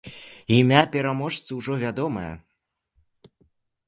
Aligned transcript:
Імя 0.59 0.79
пераможцы 0.95 1.51
ўжо 1.59 1.73
вядомае! 1.83 2.31